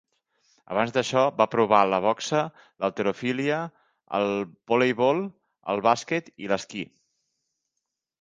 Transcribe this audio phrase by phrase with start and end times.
[0.75, 2.39] Abans d'això va provar la boxa,
[2.83, 3.59] l'halterofília,
[4.21, 4.25] el
[4.73, 5.21] voleibol,
[5.75, 6.83] el bàsquet i l'esquí.